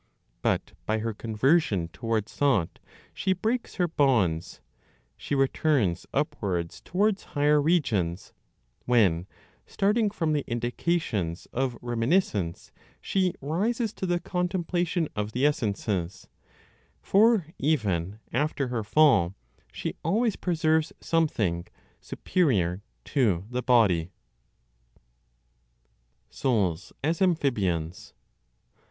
[0.41, 2.79] But by her conversion towards thought,
[3.13, 4.59] she breaks her bonds,
[5.15, 8.33] she returns upwards towards higher regions,
[8.85, 9.27] when,
[9.67, 16.27] starting from the indications of reminiscence she rises to the contemplation of the essences;
[17.03, 19.35] for even after her fall
[19.71, 21.67] she always preserves something
[21.99, 24.09] superior to the body.
[26.31, 28.15] SOULS AS AMPHIBIANS.